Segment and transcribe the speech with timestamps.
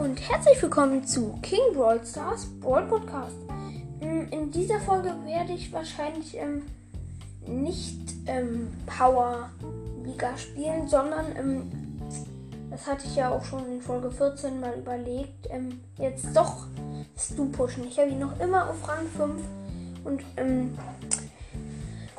[0.00, 3.36] und herzlich willkommen zu King Brawl Stars Brawl Podcast.
[4.00, 6.62] Mm, in dieser Folge werde ich wahrscheinlich ähm,
[7.46, 9.50] nicht ähm, Power
[10.02, 11.70] Liga spielen, sondern ähm,
[12.70, 16.66] das hatte ich ja auch schon in Folge 14 mal überlegt, ähm, jetzt doch
[17.18, 17.84] Stu pushen.
[17.86, 19.42] Ich habe ihn noch immer auf Rang 5
[20.04, 20.78] und ähm,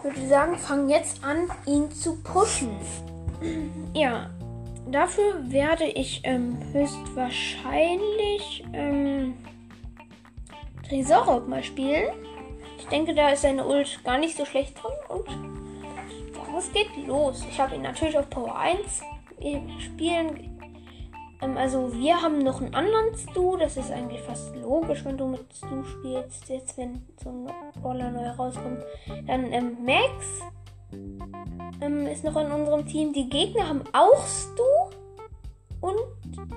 [0.04, 2.70] würde sagen, fangen jetzt an, ihn zu pushen.
[3.96, 4.30] ja,
[4.90, 9.36] dafür werde ich ähm, höchstwahrscheinlich ähm,
[10.88, 12.14] Tresorraub mal spielen.
[12.78, 15.28] Ich denke, da ist seine Ult gar nicht so schlecht drin und
[16.62, 17.44] es geht los.
[17.50, 19.02] Ich habe ihn natürlich auf Power 1.
[19.40, 20.60] Wir spielen.
[21.42, 23.58] Ähm, also wir haben noch einen anderen Stu.
[23.58, 26.50] Das ist eigentlich fast logisch, wenn du mit Stu spielst.
[26.50, 28.84] Jetzt, wenn so ein Roller neu rauskommt.
[29.26, 30.42] Dann ähm, Max
[31.82, 33.14] ähm, ist noch in unserem Team.
[33.14, 34.64] Die Gegner haben auch Stu
[35.82, 35.98] und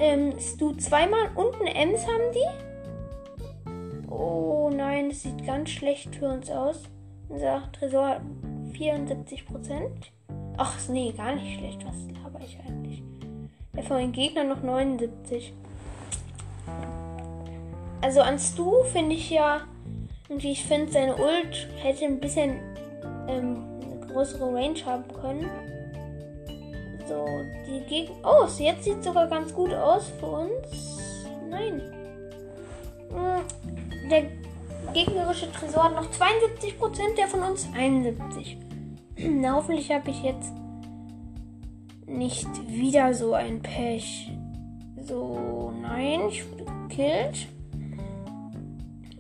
[0.00, 4.10] ähm, Stu zweimal und eine Ems haben die.
[4.10, 6.82] Oh nein, das sieht ganz schlecht für uns aus.
[7.28, 8.20] Unser Tresor hat
[8.72, 10.12] 74 Prozent.
[10.56, 11.84] Ach nee, gar nicht schlecht.
[11.84, 13.02] Was laber ich eigentlich?
[13.74, 15.52] Der von den Gegnern noch 79.
[18.00, 19.62] Also an Stu finde ich ja,
[20.28, 22.60] und ich finde, seine Ult hätte ein bisschen
[23.28, 23.73] ähm,
[24.14, 25.50] größere Range haben können.
[27.06, 27.26] So,
[27.66, 28.16] die Gegner.
[28.24, 30.98] Oh, jetzt sieht sogar ganz gut aus für uns.
[31.50, 31.82] Nein.
[33.10, 34.22] Hm, der
[34.94, 38.56] gegnerische Tresor hat noch 72%, der von uns 71%.
[39.40, 40.52] Na, hoffentlich habe ich jetzt
[42.06, 44.30] nicht wieder so ein Pech.
[45.00, 47.48] So, nein, ich wurde gekillt.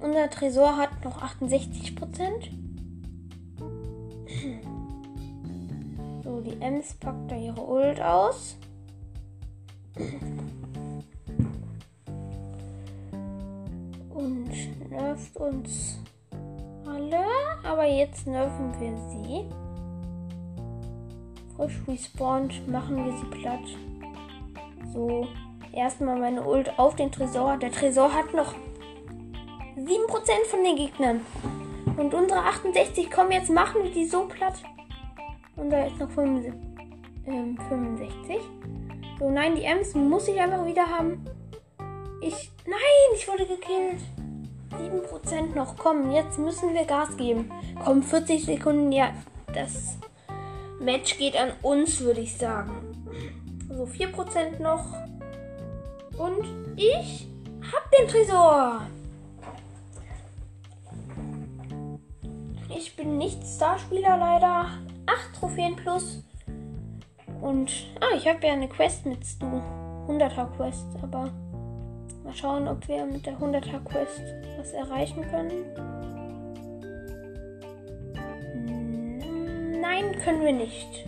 [0.00, 2.63] Unser Tresor hat noch 68%.
[6.40, 8.56] Die Ems packt da ihre Ult aus.
[14.10, 15.98] Und nervt uns
[16.86, 17.24] alle.
[17.64, 19.44] Aber jetzt nerven wir sie.
[21.56, 23.60] Frisch respawned, machen wir sie platt.
[24.92, 25.26] So,
[25.72, 27.56] erstmal meine Ult auf den Tresor.
[27.56, 28.54] Der Tresor hat noch
[29.76, 29.86] 7%
[30.50, 31.20] von den Gegnern.
[31.96, 34.54] Und unsere 68 kommen jetzt, machen wir die so platt.
[35.56, 36.52] Und da ist noch 65.
[37.26, 38.36] Ähm, 65.
[39.18, 41.24] So, nein, die Ems muss ich einfach wieder haben.
[42.20, 42.50] Ich.
[42.66, 44.00] Nein, ich wurde gekillt.
[44.70, 45.76] 7% noch.
[45.76, 47.50] Komm, jetzt müssen wir Gas geben.
[47.84, 48.92] Komm, 40 Sekunden.
[48.92, 49.12] Ja,
[49.54, 49.98] das
[50.80, 53.04] Match geht an uns, würde ich sagen.
[53.68, 54.84] So, 4% noch.
[56.18, 57.28] Und ich
[57.72, 58.82] hab den Tresor.
[62.76, 64.66] Ich bin nicht Starspieler leider.
[65.06, 66.24] 8 Trophäen plus.
[67.40, 67.70] Und
[68.00, 69.60] ah, ich habe ja eine Quest mit Stu.
[70.06, 71.30] 100er Quest, aber
[72.22, 74.22] mal schauen, ob wir mit der 100er Quest
[74.58, 75.64] was erreichen können.
[79.80, 81.06] Nein, können wir nicht.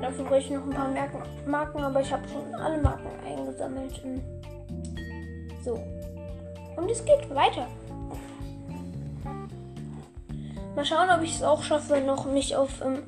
[0.00, 0.90] Dafür brauche ich noch ein paar
[1.46, 4.02] Marken, aber ich habe schon alle Marken eingesammelt.
[5.64, 5.78] So.
[6.76, 7.66] Und es geht weiter.
[10.74, 13.04] Mal schauen, ob ich es auch schaffe, noch mich auf ähm,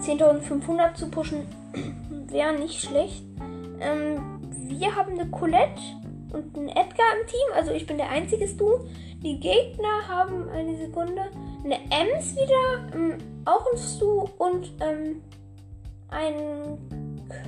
[0.00, 1.46] 10.500 zu pushen.
[2.28, 3.24] Wäre nicht schlecht.
[3.80, 5.80] Ähm, wir haben eine Colette
[6.32, 7.48] und einen Edgar im Team.
[7.54, 8.78] Also ich bin der einzige Stu.
[9.22, 11.22] Die Gegner haben eine Sekunde.
[11.64, 12.94] Eine Ems wieder.
[12.94, 15.22] Ähm, auch ein Stu und ähm,
[16.08, 16.78] ein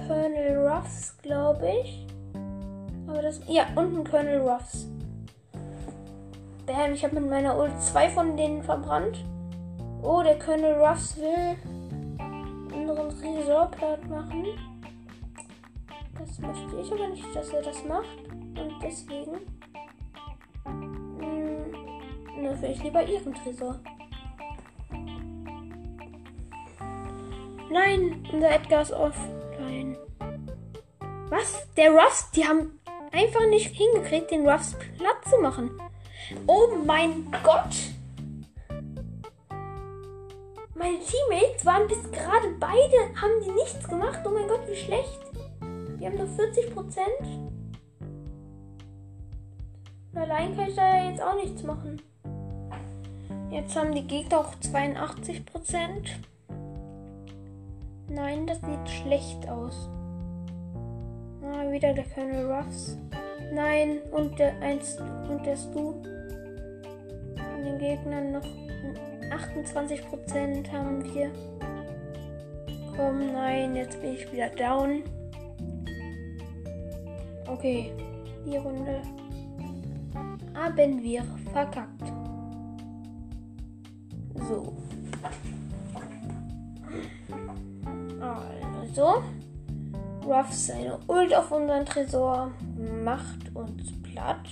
[0.07, 2.07] Colonel Ruffs, glaube ich.
[3.07, 3.41] Aber das.
[3.49, 4.89] Ja, und ein Colonel Ruffs.
[6.67, 9.25] Bam, ich habe mit meiner Ult zwei von denen verbrannt.
[10.03, 11.57] Oh, der Colonel Ruffs will
[12.99, 14.47] unseren Tresor platt machen.
[16.19, 18.29] Das möchte ich aber nicht, dass er das macht.
[18.31, 19.41] Und deswegen
[20.65, 23.81] mh, will ich lieber ihren Tresor.
[27.71, 29.97] Nein, unser Edgar ist offline.
[31.31, 31.67] Was?
[31.75, 32.79] Der Ruffs, die haben
[33.13, 35.71] einfach nicht hingekriegt, den Ruffs platt zu machen.
[36.47, 37.92] Oh mein Gott!
[40.83, 44.19] Meine Teammates waren bis gerade beide, haben die nichts gemacht.
[44.27, 45.21] Oh mein Gott, wie schlecht.
[46.01, 47.53] Die haben nur 40 Prozent.
[50.13, 52.03] Allein kann ich da ja jetzt auch nichts machen.
[53.49, 56.19] Jetzt haben die Gegner auch 82 Prozent.
[58.09, 59.89] Nein, das sieht schlecht aus.
[61.45, 62.99] Ah, wieder der Colonel Ruffs.
[63.53, 64.99] Nein, und der eins
[65.29, 65.93] und der Stu.
[67.37, 68.62] Von den Gegnern noch
[69.33, 71.31] 28% haben wir.
[72.97, 75.03] Komm, nein, jetzt bin ich wieder down.
[77.47, 77.93] Okay,
[78.47, 79.03] die Runde
[80.55, 82.13] haben wir verkackt.
[84.49, 84.77] So.
[88.21, 89.23] Also.
[90.25, 92.53] Ruff seine Ult auf unseren Tresor
[93.03, 94.49] macht uns platt.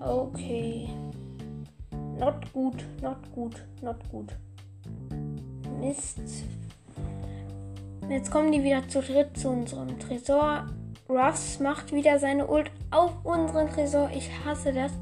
[0.00, 0.88] Okay.
[2.18, 4.32] Not gut, not gut, not gut.
[5.80, 6.18] Mist.
[8.08, 10.66] Jetzt kommen die wieder zu dritt zu unserem Tresor.
[11.08, 14.10] Ruffs macht wieder seine Ult auf unseren Tresor.
[14.14, 14.92] Ich hasse das.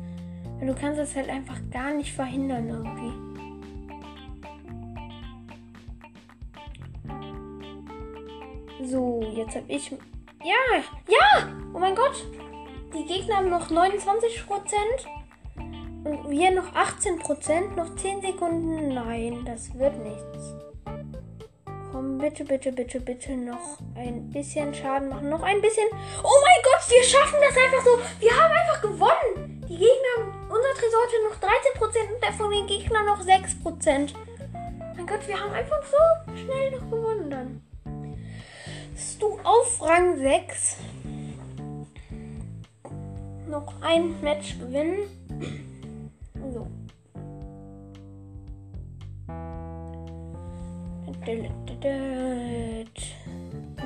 [0.61, 3.13] Und du kannst das halt einfach gar nicht verhindern irgendwie.
[8.85, 9.91] So, jetzt habe ich.
[10.43, 10.83] Ja!
[11.09, 11.49] Ja!
[11.73, 12.25] Oh mein Gott!
[12.93, 13.85] Die Gegner haben noch 29%.
[16.05, 17.75] Und wir noch 18%.
[17.77, 18.95] Noch 10 Sekunden.
[18.95, 20.55] Nein, das wird nichts.
[21.91, 25.31] Komm, bitte, bitte, bitte, bitte noch ein bisschen Schaden machen.
[25.31, 25.87] Noch ein bisschen.
[26.23, 27.99] Oh mein Gott, wir schaffen das einfach so.
[28.21, 29.63] Wir haben einfach gewonnen.
[29.69, 34.15] Die Gegner, unser Tresor hatte noch 13% und der von den Gegnern noch 6%.
[34.97, 37.63] Mein Gott, wir haben einfach so schnell noch gewonnen dann.
[38.93, 40.77] Bist du auf Rang 6?
[43.49, 45.74] Noch ein Match gewinnen.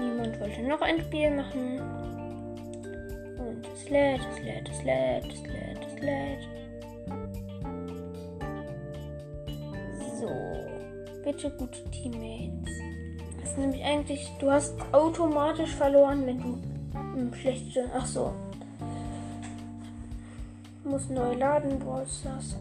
[0.01, 1.79] Niemand wollte noch ein Spiel machen.
[3.39, 6.49] Und es lädt, es lädt, es lädt, es lädt, es lädt.
[10.21, 10.29] So.
[11.23, 12.73] Bitte gute Teammates.
[13.41, 16.59] Das ist nämlich eigentlich, du hast automatisch verloren, wenn du
[17.17, 17.89] im schlechte.
[17.95, 18.33] Ach so.
[20.83, 22.57] Muss neu laden, brauchst das.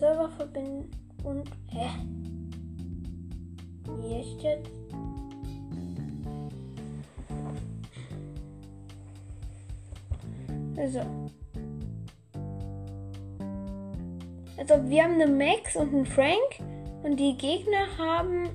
[0.00, 0.90] Server verbinden
[1.24, 1.50] und.
[1.68, 1.90] Hä?
[3.98, 4.70] Wie ist jetzt?
[10.78, 11.00] Also.
[14.56, 16.34] Also wir haben eine Max und einen Frank
[17.02, 18.48] und die Gegner haben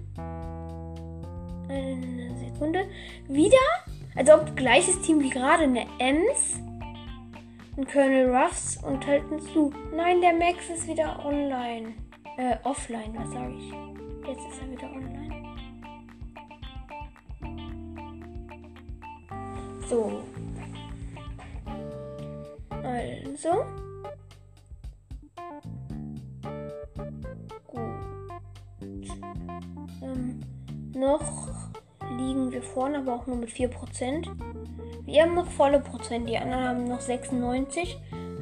[1.68, 2.88] eine Sekunde
[3.28, 3.58] wieder,
[4.16, 6.60] also ob gleiches Team wie gerade eine Ems
[7.76, 9.74] und Colonel Ruffs und halten zu.
[9.94, 11.94] Nein, der Max ist wieder online.
[12.38, 13.72] Äh, offline, was sage ich?
[14.28, 15.26] Jetzt ist er wieder online.
[19.88, 20.24] So.
[22.84, 23.66] Also.
[27.68, 29.08] Gut.
[30.02, 30.42] Ähm,
[30.94, 31.50] noch
[32.18, 34.55] liegen wir vorne, aber auch nur mit 4%.
[35.16, 37.98] Wir haben noch volle Prozent, die anderen haben noch 96.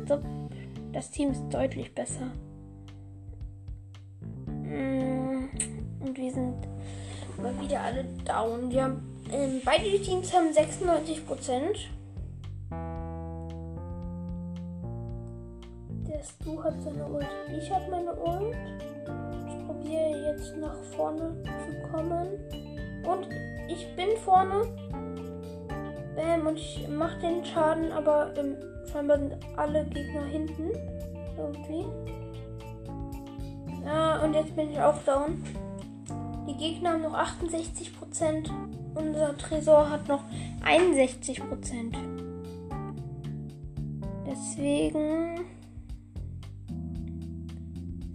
[0.07, 0.19] So,
[0.91, 2.31] das Team ist deutlich besser.
[4.47, 5.49] Mm,
[5.99, 6.55] und wir sind
[7.39, 8.71] mal wieder alle down.
[8.71, 11.91] Wir haben, ähm, beide Teams haben 96 Prozent.
[16.07, 17.27] Der Stu hat seine Ult.
[17.55, 18.55] Ich habe meine Ult.
[19.47, 22.29] Ich probiere jetzt nach vorne zu kommen.
[23.05, 23.29] Und
[23.67, 24.63] ich bin vorne.
[26.15, 28.55] Bam, und ich mache den Schaden, aber ähm,
[28.91, 30.69] scheinbar sind alle Gegner hinten.
[31.37, 31.85] Irgendwie.
[33.85, 35.43] Ja, und jetzt bin ich auch down.
[36.47, 38.49] Die Gegner haben noch 68%.
[38.95, 40.23] Unser Tresor hat noch
[40.63, 41.95] 61%.
[44.27, 45.41] Deswegen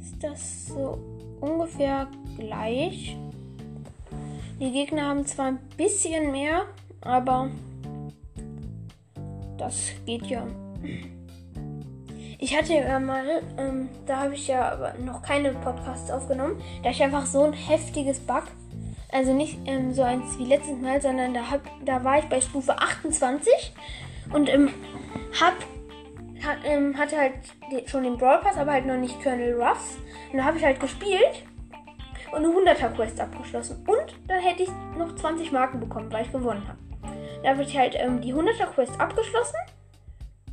[0.00, 0.99] ist das so
[1.40, 3.17] ungefähr gleich.
[4.61, 6.62] Die Gegner haben zwar ein bisschen mehr,
[7.00, 7.50] aber
[9.59, 10.47] das geht ja.
[12.38, 16.62] Ich hatte ja mal, ähm, da habe ich ja aber noch keine Podcasts aufgenommen.
[16.83, 18.45] Da ich einfach so ein heftiges Bug.
[19.11, 22.41] Also nicht ähm, so eins wie letztes Mal, sondern da, hab, da war ich bei
[22.41, 23.53] Stufe 28
[24.33, 24.69] und ähm,
[25.41, 25.55] hab,
[26.47, 27.33] hat, ähm, hatte halt
[27.87, 29.97] schon den Brawl Pass, aber halt noch nicht Colonel Ruffs.
[30.31, 31.45] Und da habe ich halt gespielt
[32.31, 33.85] und eine 100er Quest abgeschlossen.
[33.87, 36.88] Und dann hätte ich noch 20 Marken bekommen, weil ich gewonnen habe.
[37.42, 39.59] Da ich halt ähm, die 100er Quest abgeschlossen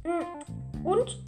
[0.04, 1.24] mm, und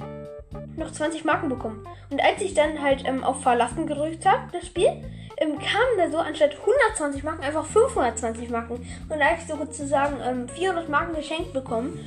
[0.78, 1.86] noch 20 Marken bekommen.
[2.10, 5.04] Und als ich dann halt ähm, auf Verlassen gedrückt habe, das Spiel,
[5.38, 8.74] ähm, kamen da so anstatt 120 Marken einfach 520 Marken.
[8.74, 12.00] Und da habe ich sozusagen ähm, 400 Marken geschenkt bekommen.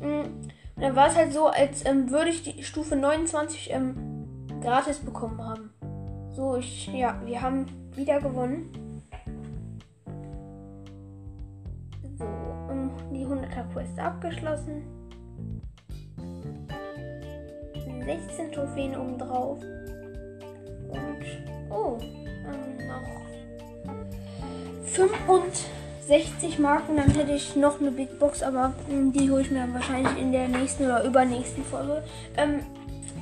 [0.00, 4.28] Mm, und dann war es halt so, als ähm, würde ich die Stufe 29 ähm,
[4.60, 5.70] gratis bekommen haben.
[6.32, 8.87] So, ich, ja, wir haben wieder gewonnen.
[13.58, 14.82] 100er Quest abgeschlossen.
[18.04, 19.58] 16 Trophäen obendrauf.
[20.88, 23.18] Und, oh, ähm, noch
[26.06, 29.68] 60 Marken, dann hätte ich noch eine Big Box, aber mh, die hole ich mir
[29.74, 32.02] wahrscheinlich in der nächsten oder übernächsten Folge.
[32.38, 32.60] Ähm,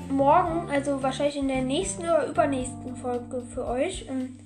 [0.08, 4.36] morgen, also wahrscheinlich in der nächsten oder übernächsten Folge für euch, ähm,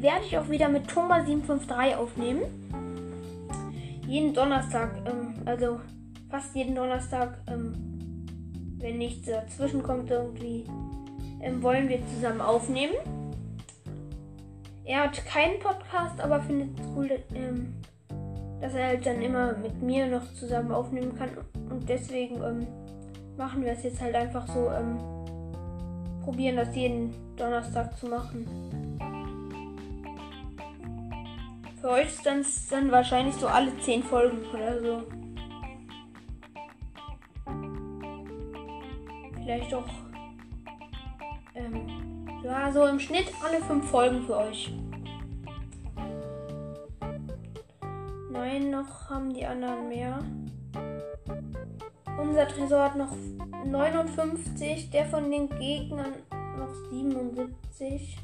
[0.00, 2.42] werde ich auch wieder mit Thomas 753 aufnehmen.
[4.08, 5.80] Jeden Donnerstag, ähm, also
[6.30, 7.74] fast jeden Donnerstag, ähm,
[8.78, 10.64] wenn nichts dazwischen kommt irgendwie,
[11.42, 12.94] ähm, wollen wir zusammen aufnehmen.
[14.86, 17.74] Er hat keinen Podcast, aber findet es cool, ähm,
[18.62, 21.28] dass er halt dann immer mit mir noch zusammen aufnehmen kann.
[21.68, 22.66] Und deswegen ähm,
[23.36, 24.98] machen wir es jetzt halt einfach so, ähm,
[26.24, 28.46] probieren das jeden Donnerstag zu machen.
[31.96, 35.02] Ist dann, dann wahrscheinlich so alle 10 Folgen oder so.
[39.34, 39.88] Vielleicht auch
[41.54, 44.72] ähm, ja, so im Schnitt alle 5 Folgen für euch.
[48.30, 50.18] Nein, noch haben die anderen mehr.
[52.20, 53.14] Unser Tresor hat noch
[53.64, 56.14] 59, der von den Gegnern
[56.58, 58.18] noch 77.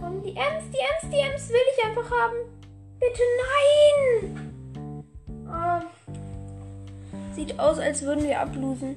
[0.00, 2.36] Komm, die Ems, die Ems, die Ems will ich einfach haben.
[2.98, 3.22] Bitte
[4.24, 5.04] nein!
[5.48, 5.82] Ah.
[7.34, 8.96] Sieht aus, als würden wir ablosen.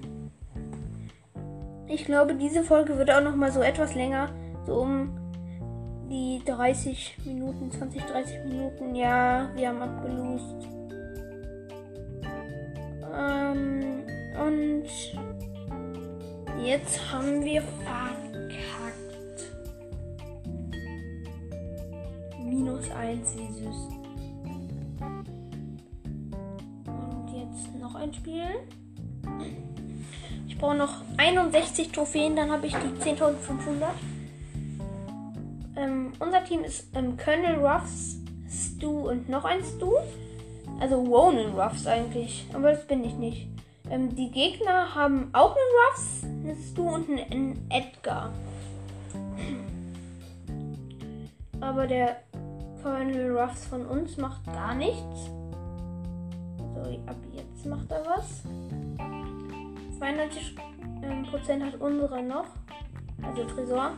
[1.88, 4.30] Ich glaube, diese Folge wird auch noch mal so etwas länger.
[4.66, 5.18] So um
[6.10, 8.96] die 30 Minuten, 20, 30 Minuten.
[8.96, 10.68] Ja, wir haben abgelost.
[13.16, 14.04] Ähm,
[14.40, 14.86] und
[16.64, 18.23] jetzt haben wir verkackt.
[22.84, 23.90] Minus 1, wie süß.
[26.86, 28.44] Und jetzt noch ein Spiel.
[30.48, 33.36] Ich brauche noch 61 Trophäen, dann habe ich die 10.500.
[35.76, 38.18] Ähm, unser Team ist ähm, Colonel Ruffs,
[38.50, 39.94] Stu und noch ein Stu.
[40.80, 43.48] Also Ronan Ruffs eigentlich, aber das bin ich nicht.
[43.90, 48.34] Ähm, die Gegner haben auch einen Ruffs, einen Stu und einen Edgar.
[51.62, 52.18] Aber der
[52.84, 55.32] Colonel Ruffs von uns macht gar nichts.
[56.58, 58.44] So, ab jetzt macht er was.
[60.02, 60.54] 92%
[61.02, 62.48] ähm, hat unsere noch.
[63.22, 63.92] Also Tresor.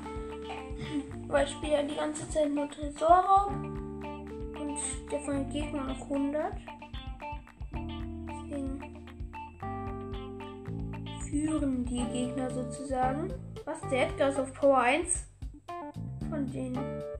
[1.27, 3.49] Weil ich spiele ja die ganze Zeit nur Tresorraub.
[3.49, 4.77] Und
[5.11, 6.53] der von den Gegnern noch 100.
[8.29, 9.05] Deswegen
[11.27, 13.33] führen die Gegner sozusagen.
[13.65, 13.81] Was?
[13.89, 15.25] Der Edgar ist auf Power 1
[16.29, 17.14] von denen.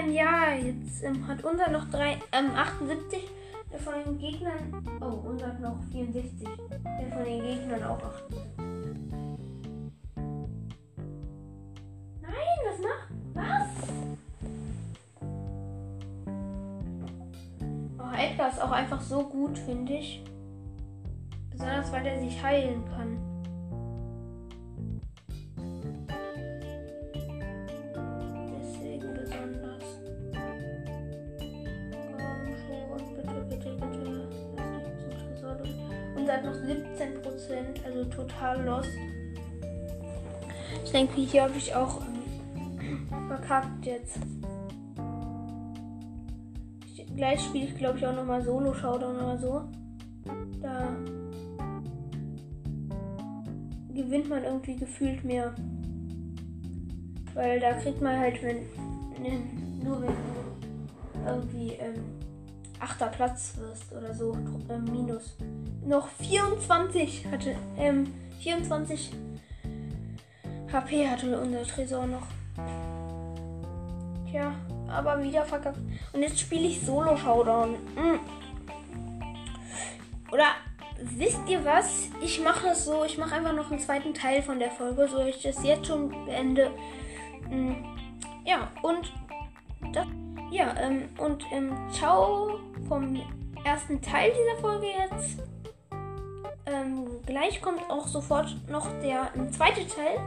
[0.00, 3.28] Bam, ja, jetzt ähm, hat unser noch drei, ähm, 78.
[3.70, 4.82] Der von den Gegnern.
[5.00, 6.48] Oh, unser hat noch 64.
[6.48, 8.38] Der von den Gegnern auch 78.
[12.22, 13.08] Nein, was macht?
[13.34, 13.68] Was?
[17.98, 20.24] Oh, Edgar ist auch einfach so gut, finde ich.
[21.50, 23.29] Besonders weil er sich heilen kann.
[36.30, 38.88] Hat noch 17%, also total lost.
[40.84, 42.00] Ich denke, hier habe ich auch
[42.54, 44.18] ähm, verkackt jetzt.
[46.86, 49.64] Ich, gleich spiele ich, glaube ich, auch nochmal Solo-Showdown oder so.
[50.62, 50.88] Da
[53.92, 55.52] gewinnt man irgendwie gefühlt mehr.
[57.34, 58.58] Weil da kriegt man halt, wenn.
[59.20, 59.42] Ne,
[59.82, 60.14] nur wenn
[61.26, 62.02] irgendwie ähm,
[62.80, 64.36] achter Platz wirst oder so,
[64.68, 65.36] ähm, minus.
[65.84, 69.12] Noch 24 hatte, ähm, 24
[70.72, 72.26] HP hatte unser Tresor noch.
[74.30, 74.54] Tja,
[74.88, 75.78] aber wieder verkackt.
[76.12, 77.72] Und jetzt spiele ich Solo Showdown.
[77.72, 78.20] Mm.
[80.32, 80.46] Oder
[81.02, 82.08] wisst ihr was?
[82.22, 85.20] Ich mache es so, ich mache einfach noch einen zweiten Teil von der Folge, so
[85.20, 86.70] ich das jetzt schon beende.
[87.50, 87.72] Mm,
[88.44, 89.12] ja, und
[89.92, 90.06] das,
[90.50, 93.20] ja, ähm, und ähm, ciao vom
[93.64, 95.38] ersten Teil dieser Folge jetzt.
[96.66, 100.18] Ähm, gleich kommt auch sofort noch der ähm, zweite Teil.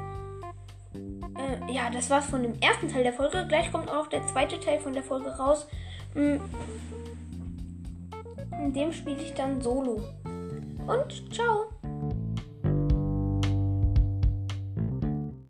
[1.38, 3.46] Äh, ja, das war's von dem ersten Teil der Folge.
[3.48, 5.68] Gleich kommt auch der zweite Teil von der Folge raus.
[6.14, 6.38] Mm,
[8.60, 10.02] in dem spiele ich dann solo.
[10.88, 11.73] Und ciao.